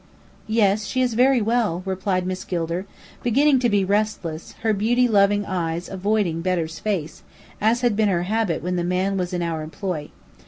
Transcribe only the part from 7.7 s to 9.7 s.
had been her habit when the man was in our